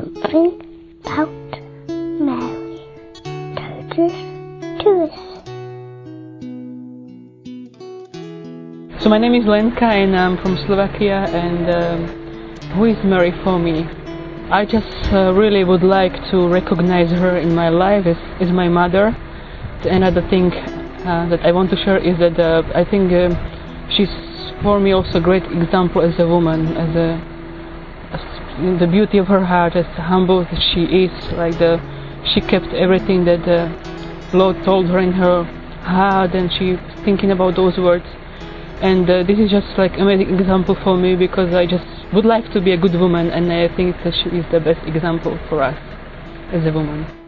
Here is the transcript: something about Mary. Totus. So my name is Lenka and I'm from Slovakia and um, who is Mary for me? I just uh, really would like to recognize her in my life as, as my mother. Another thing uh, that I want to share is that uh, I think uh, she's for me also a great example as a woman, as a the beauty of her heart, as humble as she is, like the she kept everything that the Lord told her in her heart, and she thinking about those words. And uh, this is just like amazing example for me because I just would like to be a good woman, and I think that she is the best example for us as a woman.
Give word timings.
something 0.00 1.00
about 1.04 1.28
Mary. 2.20 2.80
Totus. 3.90 5.12
So 9.02 9.08
my 9.08 9.18
name 9.18 9.34
is 9.34 9.44
Lenka 9.46 9.84
and 9.84 10.16
I'm 10.16 10.36
from 10.38 10.56
Slovakia 10.66 11.26
and 11.28 11.70
um, 11.70 12.70
who 12.74 12.84
is 12.84 12.96
Mary 13.04 13.32
for 13.44 13.58
me? 13.58 13.84
I 14.50 14.64
just 14.64 15.12
uh, 15.12 15.32
really 15.34 15.64
would 15.64 15.82
like 15.82 16.14
to 16.30 16.48
recognize 16.48 17.10
her 17.10 17.36
in 17.36 17.54
my 17.54 17.68
life 17.68 18.06
as, 18.06 18.16
as 18.40 18.50
my 18.50 18.68
mother. 18.68 19.14
Another 19.84 20.22
thing 20.28 20.52
uh, 20.52 21.28
that 21.28 21.40
I 21.44 21.52
want 21.52 21.70
to 21.70 21.76
share 21.76 21.98
is 21.98 22.18
that 22.18 22.38
uh, 22.38 22.62
I 22.74 22.84
think 22.84 23.12
uh, 23.12 23.30
she's 23.90 24.10
for 24.62 24.80
me 24.80 24.92
also 24.92 25.18
a 25.18 25.20
great 25.20 25.44
example 25.44 26.02
as 26.02 26.18
a 26.18 26.26
woman, 26.26 26.76
as 26.76 26.96
a 26.96 27.29
the 28.80 28.88
beauty 28.90 29.18
of 29.18 29.26
her 29.28 29.44
heart, 29.44 29.76
as 29.76 29.86
humble 29.96 30.46
as 30.50 30.62
she 30.74 30.82
is, 30.84 31.10
like 31.32 31.58
the 31.58 31.80
she 32.34 32.40
kept 32.40 32.66
everything 32.74 33.24
that 33.24 33.44
the 33.44 34.36
Lord 34.36 34.62
told 34.64 34.86
her 34.86 34.98
in 34.98 35.12
her 35.12 35.44
heart, 35.82 36.34
and 36.34 36.52
she 36.52 36.76
thinking 37.04 37.30
about 37.30 37.56
those 37.56 37.78
words. 37.78 38.04
And 38.82 39.08
uh, 39.08 39.22
this 39.24 39.38
is 39.38 39.50
just 39.50 39.66
like 39.78 39.98
amazing 39.98 40.38
example 40.38 40.76
for 40.82 40.96
me 40.96 41.14
because 41.14 41.54
I 41.54 41.66
just 41.66 41.84
would 42.12 42.24
like 42.24 42.50
to 42.52 42.60
be 42.60 42.72
a 42.72 42.76
good 42.76 42.94
woman, 42.94 43.30
and 43.30 43.52
I 43.52 43.74
think 43.76 43.96
that 44.04 44.14
she 44.14 44.30
is 44.36 44.44
the 44.50 44.60
best 44.60 44.86
example 44.86 45.38
for 45.48 45.62
us 45.62 45.78
as 46.52 46.66
a 46.66 46.72
woman. 46.72 47.19